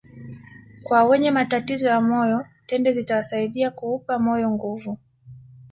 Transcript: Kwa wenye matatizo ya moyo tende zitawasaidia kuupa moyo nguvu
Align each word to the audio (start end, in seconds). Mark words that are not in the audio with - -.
Kwa 0.83 1.03
wenye 1.03 1.31
matatizo 1.31 1.87
ya 1.87 2.01
moyo 2.01 2.45
tende 2.65 2.91
zitawasaidia 2.93 3.71
kuupa 3.71 4.19
moyo 4.19 4.51
nguvu 4.51 4.97